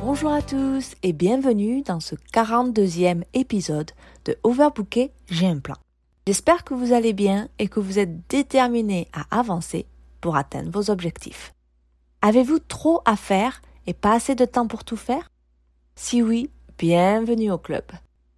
[0.00, 3.90] Bonjour à tous et bienvenue dans ce 42e épisode
[4.24, 5.74] de Overbooké, j'ai un plan.
[6.26, 9.86] J'espère que vous allez bien et que vous êtes déterminés à avancer
[10.20, 11.52] pour atteindre vos objectifs.
[12.22, 15.30] Avez-vous trop à faire et pas assez de temps pour tout faire?
[15.96, 17.84] Si oui, bienvenue au club.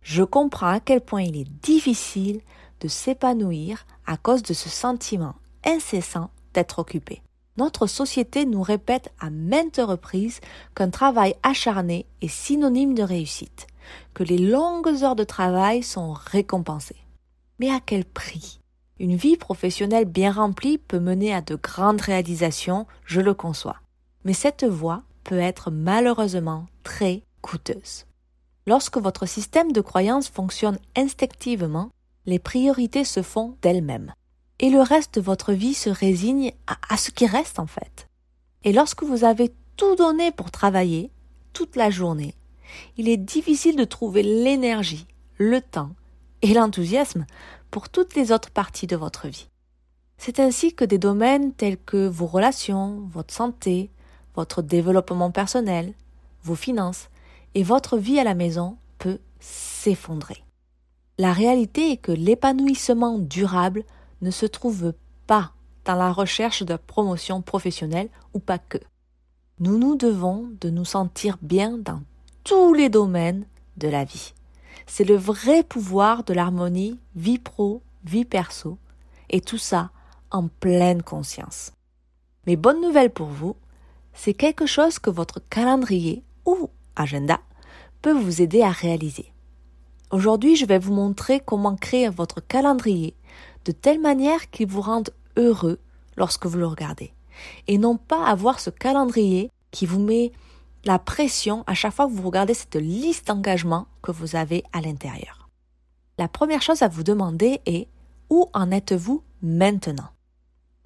[0.03, 2.41] Je comprends à quel point il est difficile
[2.81, 5.35] de s'épanouir à cause de ce sentiment
[5.67, 7.23] incessant d'être occupé.
[7.61, 10.41] Notre société nous répète à maintes reprises
[10.75, 13.67] qu'un travail acharné est synonyme de réussite,
[14.15, 17.05] que les longues heures de travail sont récompensées.
[17.59, 18.61] Mais à quel prix?
[18.99, 23.77] Une vie professionnelle bien remplie peut mener à de grandes réalisations, je le conçois.
[24.25, 28.07] Mais cette voie peut être malheureusement très coûteuse.
[28.67, 31.91] Lorsque votre système de croyance fonctionne instinctivement,
[32.25, 34.15] les priorités se font d'elles-mêmes.
[34.61, 38.09] Et le reste de votre vie se résigne à, ce qui reste en fait.
[38.63, 41.11] Et lorsque vous avez tout donné pour travailler,
[41.55, 42.35] toute la journée,
[42.99, 45.07] il est difficile de trouver l'énergie,
[45.39, 45.91] le temps
[46.43, 47.25] et l'enthousiasme
[47.71, 49.49] pour toutes les autres parties de votre vie.
[50.19, 53.89] C'est ainsi que des domaines tels que vos relations, votre santé,
[54.37, 55.95] votre développement personnel,
[56.43, 57.09] vos finances
[57.55, 60.45] et votre vie à la maison peut s'effondrer.
[61.17, 63.85] La réalité est que l'épanouissement durable
[64.21, 64.93] ne se trouve
[65.27, 65.53] pas
[65.85, 68.79] dans la recherche de promotion professionnelle ou pas que.
[69.59, 72.03] Nous nous devons de nous sentir bien dans
[72.45, 73.45] tous les domaines
[73.77, 74.33] de la vie.
[74.87, 78.79] C'est le vrai pouvoir de l'harmonie vie pro, vie perso,
[79.29, 79.91] et tout ça
[80.31, 81.73] en pleine conscience.
[82.47, 83.57] Mais bonne nouvelle pour vous,
[84.15, 87.41] c'est quelque chose que votre calendrier ou agenda
[88.03, 89.33] peut vous aider à réaliser.
[90.11, 93.15] Aujourd'hui, je vais vous montrer comment créer votre calendrier
[93.65, 95.79] de telle manière qu'il vous rende heureux
[96.17, 97.13] lorsque vous le regardez.
[97.67, 100.33] Et non pas avoir ce calendrier qui vous met
[100.85, 104.81] la pression à chaque fois que vous regardez cette liste d'engagement que vous avez à
[104.81, 105.49] l'intérieur.
[106.19, 107.89] La première chose à vous demander est
[108.29, 110.11] où en êtes-vous maintenant?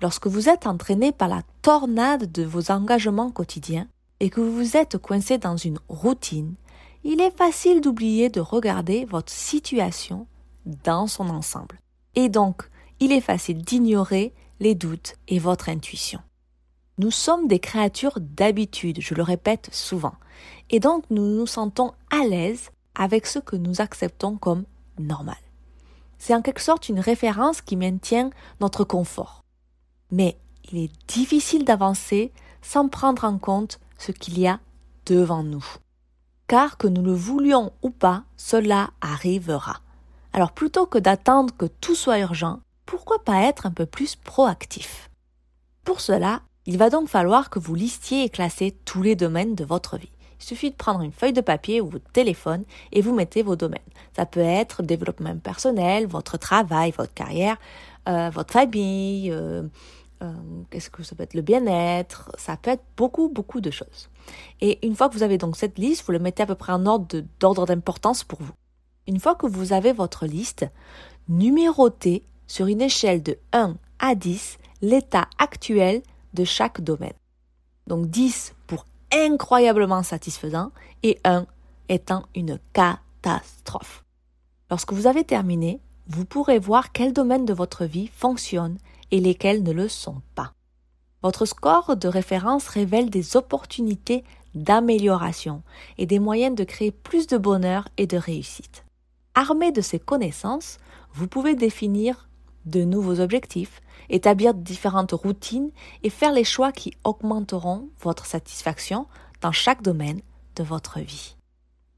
[0.00, 3.88] Lorsque vous êtes entraîné par la tornade de vos engagements quotidiens
[4.20, 6.54] et que vous vous êtes coincé dans une routine,
[7.04, 10.26] il est facile d'oublier de regarder votre situation
[10.84, 11.78] dans son ensemble.
[12.14, 12.68] Et donc,
[13.00, 16.20] il est facile d'ignorer les doutes et votre intuition.
[16.98, 20.14] Nous sommes des créatures d'habitude, je le répète souvent,
[20.70, 24.64] et donc nous nous sentons à l'aise avec ce que nous acceptons comme
[24.98, 25.36] normal.
[26.18, 28.30] C'est en quelque sorte une référence qui maintient
[28.60, 29.42] notre confort.
[30.12, 30.38] Mais
[30.70, 32.32] il est difficile d'avancer
[32.62, 34.60] sans prendre en compte ce qu'il y a
[35.04, 35.64] devant nous
[36.46, 39.80] car que nous le voulions ou pas, cela arrivera.
[40.34, 45.08] Alors plutôt que d'attendre que tout soit urgent, pourquoi pas être un peu plus proactif?
[45.84, 49.64] Pour cela, il va donc falloir que vous listiez et classiez tous les domaines de
[49.64, 50.10] votre vie.
[50.40, 53.54] Il suffit de prendre une feuille de papier ou votre téléphone et vous mettez vos
[53.54, 53.78] domaines.
[54.16, 57.56] Ça peut être développement personnel, votre travail, votre carrière,
[58.08, 59.62] euh, votre famille, euh,
[60.24, 60.32] euh,
[60.68, 64.10] qu'est-ce que ça peut être le bien-être, ça peut être beaucoup, beaucoup de choses.
[64.60, 66.72] Et une fois que vous avez donc cette liste, vous le mettez à peu près
[66.72, 68.52] en ordre d'ordre d'importance pour vous.
[69.06, 70.66] Une fois que vous avez votre liste,
[71.28, 77.12] numérotez sur une échelle de 1 à 10 l'état actuel de chaque domaine.
[77.86, 80.72] Donc 10 pour incroyablement satisfaisant
[81.02, 81.46] et 1
[81.90, 84.04] étant une catastrophe.
[84.70, 88.78] Lorsque vous avez terminé, vous pourrez voir quel domaine de votre vie fonctionne
[89.10, 90.52] et lesquels ne le sont pas.
[91.22, 94.24] Votre score de référence révèle des opportunités
[94.54, 95.62] d'amélioration
[95.98, 98.84] et des moyens de créer plus de bonheur et de réussite.
[99.34, 100.78] Armé de ces connaissances,
[101.12, 102.28] vous pouvez définir
[102.66, 105.70] de nouveaux objectifs, établir différentes routines
[106.02, 109.06] et faire les choix qui augmenteront votre satisfaction
[109.40, 110.20] dans chaque domaine
[110.56, 111.36] de votre vie.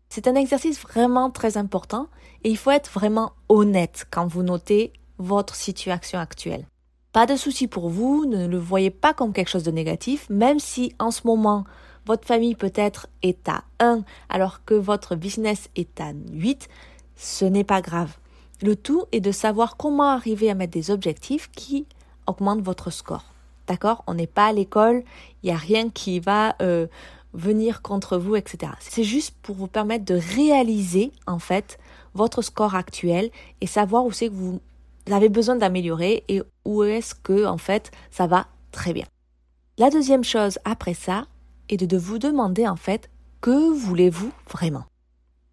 [0.08, 2.08] C'est un exercice vraiment très important
[2.42, 6.66] et il faut être vraiment honnête quand vous notez votre situation actuelle.
[7.12, 10.58] Pas de souci pour vous, ne le voyez pas comme quelque chose de négatif, même
[10.58, 11.64] si en ce moment
[12.06, 16.68] votre famille peut-être est à 1 alors que votre business est à 8,
[17.16, 18.16] ce n'est pas grave.
[18.62, 21.86] Le tout est de savoir comment arriver à mettre des objectifs qui
[22.26, 23.24] augmentent votre score.
[23.66, 24.04] D'accord?
[24.06, 25.02] On n'est pas à l'école,
[25.42, 26.86] il n'y a rien qui va euh,
[27.34, 28.72] venir contre vous, etc.
[28.80, 31.78] C'est juste pour vous permettre de réaliser en fait
[32.14, 33.30] votre score actuel
[33.60, 34.60] et savoir où c'est que vous
[35.10, 39.06] avez besoin d'améliorer et où est-ce que en fait ça va très bien.
[39.78, 41.26] La deuxième chose après ça
[41.68, 43.10] est de vous demander en fait
[43.40, 44.84] que voulez-vous vraiment?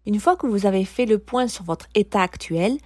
[0.06, 2.76] Une fois que vous avez fait le point sur votre état actuel,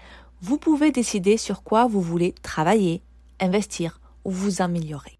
[0.40, 3.02] vous pouvez décider sur quoi vous voulez travailler,
[3.40, 5.18] investir ou vous améliorer.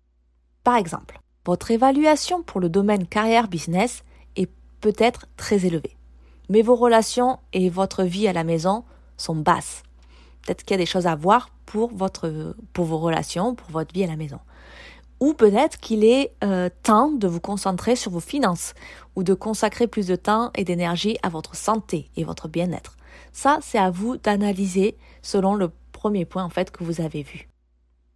[0.63, 4.05] Par exemple, votre évaluation pour le domaine carrière-business
[4.37, 4.51] est
[4.81, 5.97] peut-être très élevée,
[6.49, 8.85] mais vos relations et votre vie à la maison
[9.17, 9.83] sont basses.
[10.43, 13.93] Peut-être qu'il y a des choses à voir pour, votre, pour vos relations, pour votre
[13.93, 14.39] vie à la maison.
[15.21, 18.75] Ou peut-être qu'il est euh, temps de vous concentrer sur vos finances
[19.17, 22.97] ou de consacrer plus de temps et d'énergie à votre santé et votre bien-être.
[23.33, 27.49] Ça, c'est à vous d'analyser selon le premier point en fait que vous avez vu.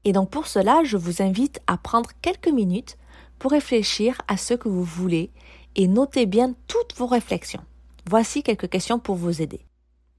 [0.04, 2.96] Et donc pour cela, je vous invite à prendre quelques minutes
[3.38, 5.30] pour réfléchir à ce que vous voulez
[5.74, 7.64] et notez bien toutes vos réflexions.
[8.08, 9.64] Voici quelques questions pour vous aider.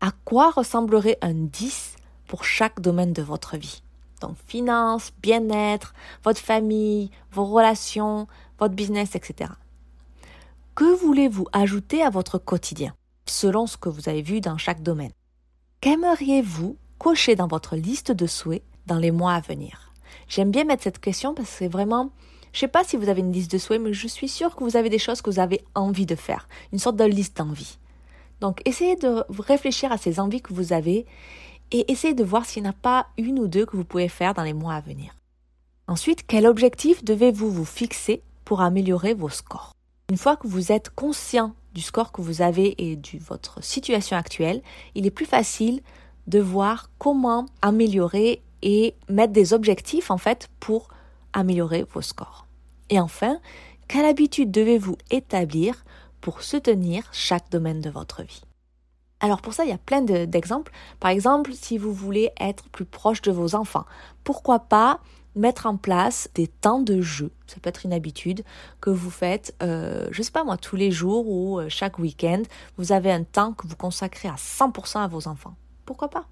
[0.01, 1.95] À quoi ressemblerait un 10
[2.27, 3.83] pour chaque domaine de votre vie?
[4.23, 5.93] Donc finance, bien-être,
[6.23, 8.27] votre famille, vos relations,
[8.57, 9.51] votre business, etc.
[10.75, 15.11] Que voulez-vous ajouter à votre quotidien selon ce que vous avez vu dans chaque domaine?
[15.81, 19.91] Qu'aimeriez-vous cocher dans votre liste de souhaits dans les mois à venir?
[20.29, 22.11] J'aime bien mettre cette question parce que c'est vraiment
[22.53, 24.63] je sais pas si vous avez une liste de souhaits, mais je suis sûre que
[24.63, 27.79] vous avez des choses que vous avez envie de faire, une sorte de liste d'envie.
[28.41, 31.07] Donc essayez de réfléchir à ces envies que vous avez
[31.73, 34.07] et essayez de voir s'il n'y en a pas une ou deux que vous pouvez
[34.07, 35.13] faire dans les mois à venir.
[35.87, 39.73] Ensuite, quel objectif devez-vous vous fixer pour améliorer vos scores?
[40.09, 44.15] Une fois que vous êtes conscient du score que vous avez et de votre situation
[44.15, 44.61] actuelle,
[44.95, 45.81] il est plus facile
[46.27, 50.87] de voir comment améliorer et mettre des objectifs en fait pour
[51.33, 52.47] améliorer vos scores.
[52.89, 53.39] Et enfin,
[53.87, 55.83] quelle habitude devez-vous établir
[56.21, 58.43] pour soutenir chaque domaine de votre vie?
[59.23, 60.73] Alors pour ça, il y a plein d'exemples.
[60.99, 63.85] Par exemple, si vous voulez être plus proche de vos enfants,
[64.25, 64.99] pourquoi pas
[65.35, 67.31] mettre en place des temps de jeu.
[67.47, 68.43] Ça peut être une habitude
[68.81, 72.41] que vous faites, euh, je sais pas moi, tous les jours ou euh, chaque week-end.
[72.77, 75.55] Vous avez un temps que vous consacrez à 100% à vos enfants.
[75.85, 76.25] Pourquoi pas?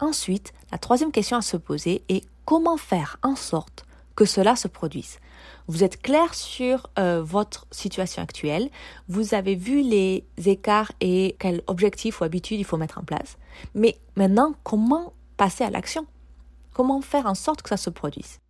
[0.00, 3.86] Ensuite, la troisième question à se poser est comment faire en sorte
[4.18, 5.20] que cela se produise.
[5.68, 8.68] Vous êtes clair sur euh, votre situation actuelle,
[9.06, 13.38] vous avez vu les écarts et quels objectifs ou habitudes il faut mettre en place.
[13.76, 16.04] Mais maintenant, comment passer à l'action?
[16.74, 18.40] Comment faire en sorte que ça se produise?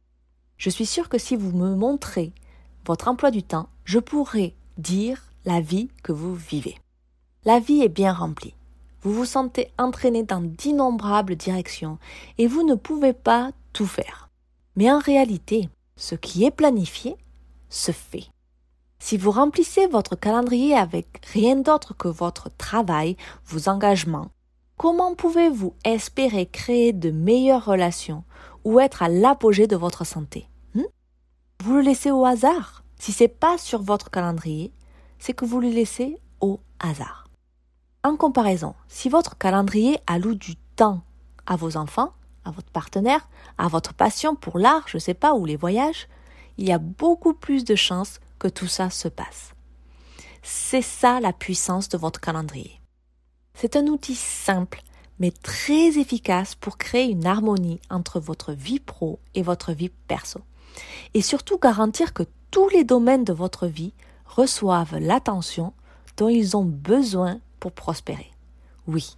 [0.57, 2.33] Je suis sûre que si vous me montrez
[2.87, 6.79] votre emploi du temps, je pourrai dire la vie que vous vivez.
[7.45, 8.55] La vie est bien remplie.
[9.03, 11.99] Vous vous sentez entraîné dans d'innombrables directions
[12.39, 14.28] et vous ne pouvez pas tout faire.
[14.79, 17.17] Mais en réalité, ce qui est planifié
[17.69, 18.31] se fait.
[19.01, 24.31] Si vous remplissez votre calendrier avec rien d'autre que votre travail, vos engagements,
[24.77, 28.23] comment pouvez-vous espérer créer de meilleures relations
[28.63, 30.85] ou être à l'apogée de votre santé hmm?
[31.65, 32.85] Vous le laissez au hasard.
[33.01, 34.73] Si c'est pas sur votre calendrier,
[35.19, 37.25] c'est que vous le laissez au hasard.
[38.05, 41.03] En comparaison, si votre calendrier alloue du temps
[41.47, 42.13] à vos enfants,
[42.45, 43.29] à votre partenaire,
[43.59, 46.09] à votre passion pour l'art, je ne sais pas, ou les voyages,
[46.57, 49.53] il y a beaucoup plus de chances que tout ça se passe.
[50.43, 52.81] C'est ça la puissance de votre calendrier.
[53.55, 54.83] C'est un outil simple
[55.19, 60.41] mais très efficace pour créer une harmonie entre votre vie pro et votre vie perso.
[61.15, 63.93] Et surtout garantir que tous les domaines de votre vie
[64.25, 65.73] reçoivent l'attention
[66.17, 68.31] dont ils ont besoin pour prospérer.
[68.87, 69.17] Oui,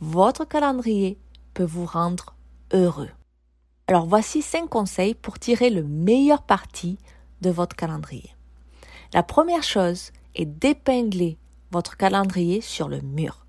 [0.00, 1.18] votre calendrier
[1.54, 2.34] peut vous rendre
[2.72, 3.10] heureux.
[3.88, 6.98] Alors voici cinq conseils pour tirer le meilleur parti
[7.40, 8.34] de votre calendrier.
[9.14, 11.38] La première chose est d'épingler
[11.70, 13.46] votre calendrier sur le mur.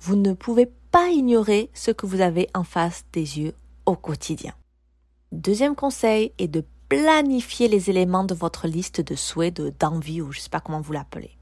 [0.00, 4.54] Vous ne pouvez pas ignorer ce que vous avez en face des yeux au quotidien.
[5.32, 10.38] Deuxième conseil est de planifier les éléments de votre liste de souhaits, d'envie ou je
[10.38, 11.36] ne sais pas comment vous l'appelez.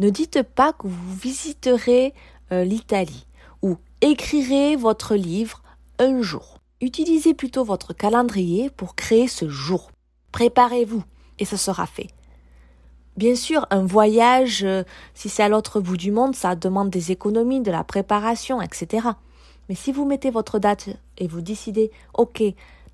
[0.00, 2.14] Ne dites pas que vous visiterez
[2.50, 3.26] euh, l'Italie
[3.60, 5.62] ou écrirez votre livre
[5.98, 6.57] un jour.
[6.80, 9.90] Utilisez plutôt votre calendrier pour créer ce jour.
[10.30, 11.02] Préparez-vous
[11.40, 12.08] et ce sera fait.
[13.16, 17.10] Bien sûr, un voyage, euh, si c'est à l'autre bout du monde, ça demande des
[17.10, 19.08] économies, de la préparation, etc.
[19.68, 22.44] Mais si vous mettez votre date et vous décidez, OK,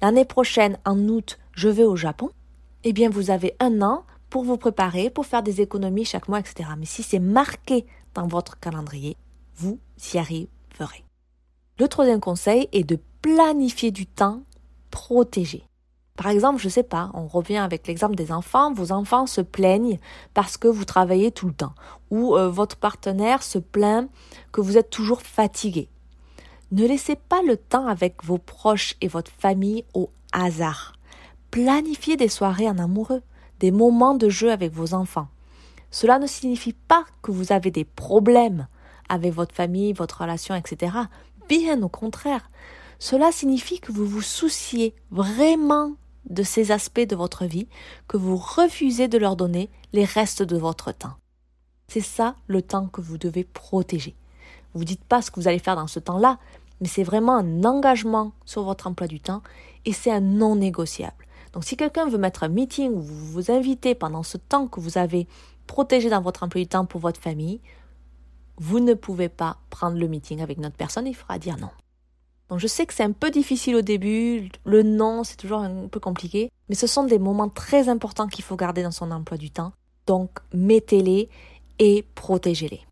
[0.01, 2.31] l'année prochaine, en août, je vais au Japon,
[2.85, 6.41] eh bien, vous avez un an pour vous préparer, pour faire des économies chaque mois,
[6.41, 6.71] etc.
[6.79, 9.19] Mais si c'est marqué dans votre calendrier,
[9.57, 9.79] vous
[10.15, 11.05] y arriverez.
[11.79, 14.43] Le troisième conseil est de planifier du temps
[14.91, 15.65] protégé.
[16.15, 19.99] Par exemple, je sais pas, on revient avec l'exemple des enfants, vos enfants se plaignent
[20.35, 21.73] parce que vous travaillez tout le temps
[22.11, 24.11] ou euh, votre partenaire se plaint
[24.53, 25.89] que vous êtes toujours fatigué.
[26.71, 30.93] Ne laissez pas le temps avec vos proches et votre famille au hasard.
[31.51, 33.23] Planifiez des soirées en amoureux,
[33.59, 35.29] des moments de jeu avec vos enfants.
[35.91, 38.69] Cela ne signifie pas que vous avez des problèmes
[39.09, 40.93] avec votre famille, votre relation, etc.
[41.49, 42.51] Bien au contraire.
[43.05, 45.93] Cela signifie que vous vous souciez vraiment
[46.31, 47.69] de ces aspects de votre vie,
[48.09, 51.13] que vous refusez de leur donner les restes de votre temps.
[51.87, 54.17] C'est ça le temps que vous devez protéger.
[54.73, 56.39] Vous dites pas ce que vous allez faire dans ce temps-là,
[56.81, 59.43] mais c'est vraiment un engagement sur votre emploi du temps
[59.85, 61.27] et c'est un non négociable.
[61.53, 64.81] Donc si quelqu'un veut mettre un meeting ou vous vous invitez pendant ce temps que
[64.81, 65.29] vous avez
[65.67, 67.61] protégé dans votre emploi du temps pour votre famille,
[68.57, 71.69] vous ne pouvez pas prendre le meeting avec notre personne, il faudra dire non.
[72.49, 75.89] Donc je sais que c'est un peu difficile au début, le non c'est toujours un
[75.89, 79.39] peu compliqué, mais ce sont des moments très importants qu'il faut garder dans son emploi
[79.39, 79.73] du temps.
[80.07, 81.29] Donc mettez-les
[81.79, 82.83] et protégez-les.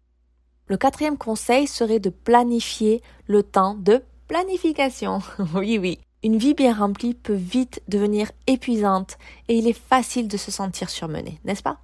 [0.66, 5.20] Le quatrième conseil serait de planifier le temps de planification.
[5.54, 5.98] oui, oui.
[6.24, 9.18] Une vie bien remplie peut vite devenir épuisante
[9.48, 11.78] et il est facile de se sentir surmené, n'est-ce pas?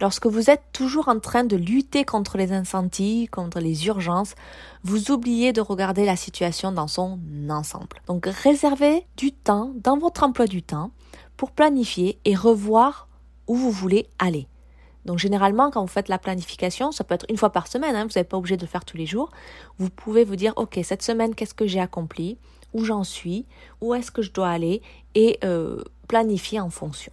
[0.00, 4.34] Lorsque vous êtes toujours en train de lutter contre les incendies, contre les urgences,
[4.82, 7.18] vous oubliez de regarder la situation dans son
[7.50, 8.00] ensemble.
[8.06, 10.90] Donc réservez du temps dans votre emploi du temps
[11.36, 13.08] pour planifier et revoir
[13.46, 14.48] où vous voulez aller.
[15.04, 18.06] Donc généralement, quand vous faites la planification, ça peut être une fois par semaine, hein,
[18.06, 19.30] vous n'êtes pas obligé de le faire tous les jours.
[19.78, 22.38] Vous pouvez vous dire, ok, cette semaine, qu'est-ce que j'ai accompli,
[22.72, 23.46] où j'en suis,
[23.80, 24.82] où est-ce que je dois aller,
[25.14, 27.12] et euh, planifier en fonction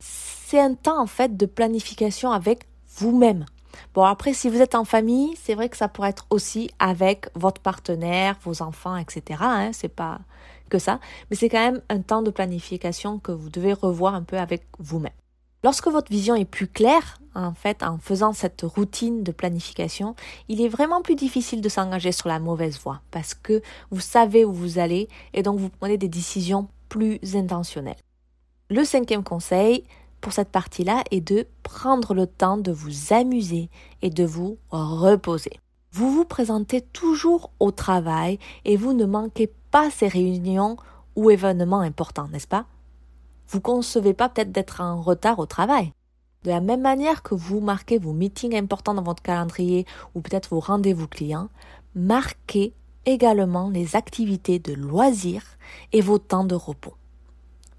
[0.00, 2.66] c'est un temps en fait de planification avec
[2.96, 3.46] vous-même.
[3.94, 7.28] Bon, après, si vous êtes en famille, c'est vrai que ça pourrait être aussi avec
[7.34, 9.40] votre partenaire, vos enfants, etc.
[9.40, 10.20] Hein, c'est pas
[10.68, 14.22] que ça, mais c'est quand même un temps de planification que vous devez revoir un
[14.22, 15.12] peu avec vous-même.
[15.62, 20.14] Lorsque votre vision est plus claire, en fait, en faisant cette routine de planification,
[20.48, 24.44] il est vraiment plus difficile de s'engager sur la mauvaise voie parce que vous savez
[24.44, 27.96] où vous allez et donc vous prenez des décisions plus intentionnelles.
[28.72, 29.82] Le cinquième conseil,
[30.20, 33.68] pour cette partie-là est de prendre le temps de vous amuser
[34.00, 35.58] et de vous reposer.
[35.90, 40.76] Vous vous présentez toujours au travail et vous ne manquez pas ces réunions
[41.16, 42.66] ou événements importants, n'est-ce pas?
[43.48, 45.92] Vous concevez pas peut-être d'être en retard au travail.
[46.44, 49.84] De la même manière que vous marquez vos meetings importants dans votre calendrier
[50.14, 51.48] ou peut-être vos rendez-vous clients,
[51.96, 52.72] marquez
[53.04, 55.58] également les activités de loisirs
[55.92, 56.94] et vos temps de repos.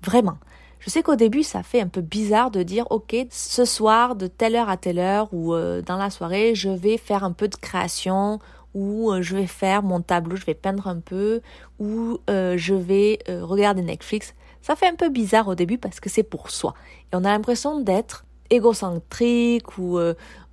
[0.04, 0.38] Vraiment,
[0.82, 4.26] je sais qu'au début, ça fait un peu bizarre de dire, OK, ce soir, de
[4.26, 7.48] telle heure à telle heure, ou euh, dans la soirée, je vais faire un peu
[7.48, 8.40] de création,
[8.74, 11.42] ou euh, je vais faire mon tableau, je vais peindre un peu,
[11.78, 14.34] ou euh, je vais regarder Netflix.
[14.64, 16.74] Ça fait un peu bizarre au début parce que c'est pour soi.
[17.14, 20.00] Et on a l'impression d'être égocentrique ou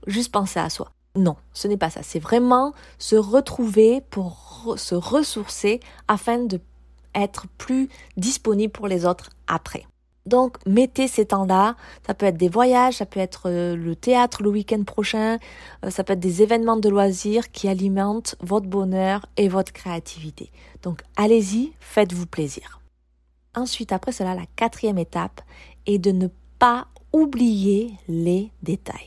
[0.06, 0.90] juste penser à soi.
[1.14, 2.02] Non, ce n'est pas ça.
[2.02, 6.61] C'est vraiment se retrouver pour se ressourcer afin de
[7.14, 9.85] être plus disponible pour les autres après.
[10.28, 11.75] Donc, mettez ces temps-là.
[12.06, 15.38] Ça peut être des voyages, ça peut être euh, le théâtre le week-end prochain,
[15.85, 20.50] euh, ça peut être des événements de loisirs qui alimentent votre bonheur et votre créativité.
[20.82, 22.80] Donc, allez-y, faites-vous plaisir.
[23.56, 25.40] Ensuite, après cela, la quatrième étape
[25.87, 29.06] est de ne pas oublier les détails.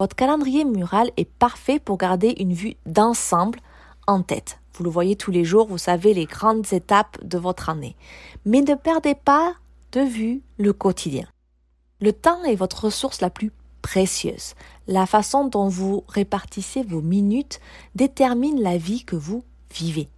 [0.00, 3.60] Votre calendrier mural est parfait pour garder une vue d'ensemble
[4.06, 4.58] en tête.
[4.74, 7.96] Vous le voyez tous les jours, vous savez les grandes étapes de votre année.
[8.44, 9.54] Mais ne perdez pas
[9.92, 11.26] de vue le quotidien.
[12.00, 13.52] Le temps est votre ressource la plus
[13.82, 14.54] précieuse.
[14.86, 17.60] La façon dont vous répartissez vos minutes
[17.94, 20.08] détermine la vie que vous vivez.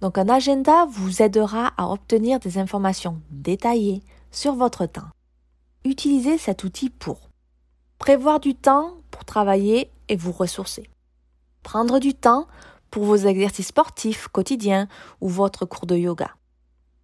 [0.00, 5.08] Donc un agenda vous aidera à obtenir des informations détaillées sur votre temps.
[5.84, 7.28] Utilisez cet outil pour
[7.98, 10.88] prévoir du temps pour travailler et vous ressourcer.
[11.62, 12.48] Prendre du temps
[12.90, 14.88] pour vos exercices sportifs quotidiens
[15.20, 16.34] ou votre cours de yoga.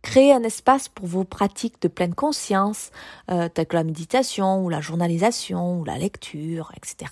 [0.03, 2.91] Créer un espace pour vos pratiques de pleine conscience,
[3.31, 7.11] euh, telles que la méditation ou la journalisation ou la lecture, etc.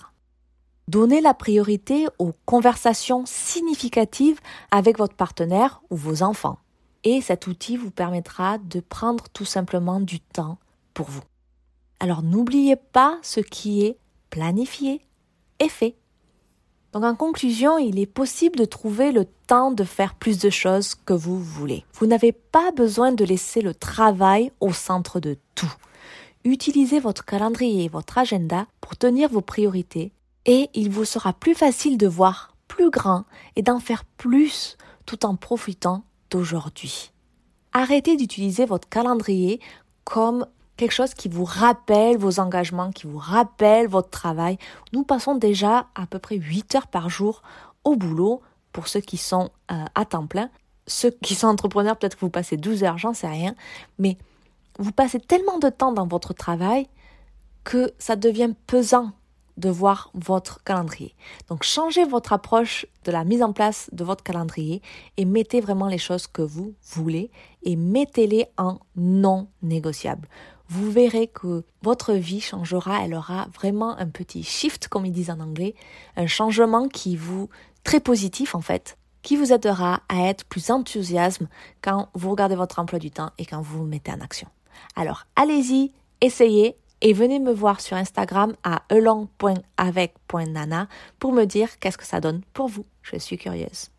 [0.88, 4.38] Donnez la priorité aux conversations significatives
[4.70, 6.58] avec votre partenaire ou vos enfants.
[7.02, 10.58] Et cet outil vous permettra de prendre tout simplement du temps
[10.94, 11.22] pour vous.
[11.98, 13.98] Alors n'oubliez pas ce qui est
[14.30, 15.00] planifié
[15.58, 15.96] et fait.
[16.96, 20.94] Donc en conclusion, il est possible de trouver le temps de faire plus de choses
[20.94, 21.84] que vous voulez.
[21.92, 25.70] Vous n'avez pas besoin de laisser le travail au centre de tout.
[26.44, 30.10] Utilisez votre calendrier et votre agenda pour tenir vos priorités
[30.46, 33.26] et il vous sera plus facile de voir plus grand
[33.56, 37.12] et d'en faire plus tout en profitant d'aujourd'hui.
[37.74, 39.60] Arrêtez d'utiliser votre calendrier
[40.04, 40.46] comme
[40.76, 44.58] quelque chose qui vous rappelle vos engagements, qui vous rappelle votre travail.
[44.92, 47.42] Nous passons déjà à peu près 8 heures par jour
[47.84, 48.42] au boulot
[48.72, 50.50] pour ceux qui sont euh, à temps plein.
[50.86, 53.54] Ceux qui sont entrepreneurs, peut-être que vous passez 12 heures, j'en sais rien.
[53.98, 54.18] Mais
[54.78, 56.88] vous passez tellement de temps dans votre travail
[57.64, 59.12] que ça devient pesant
[59.56, 61.14] de voir votre calendrier.
[61.48, 64.82] Donc changez votre approche de la mise en place de votre calendrier
[65.16, 67.30] et mettez vraiment les choses que vous voulez
[67.62, 70.28] et mettez-les en non négociable.
[70.68, 75.30] Vous verrez que votre vie changera, elle aura vraiment un petit shift comme ils disent
[75.30, 75.74] en anglais,
[76.16, 77.48] un changement qui vous
[77.84, 81.42] très positif en fait, qui vous aidera à être plus enthousiaste
[81.82, 84.48] quand vous regardez votre emploi du temps et quand vous vous mettez en action.
[84.96, 91.98] Alors allez-y, essayez et venez me voir sur Instagram à elong.avec.nana pour me dire qu'est-ce
[91.98, 92.86] que ça donne pour vous.
[93.02, 93.90] Je suis curieuse.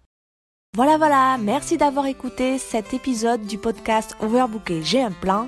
[0.76, 5.48] Voilà, voilà, merci d'avoir écouté cet épisode du podcast Overbooké, j'ai un plan.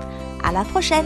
[0.43, 1.05] À la prochaine!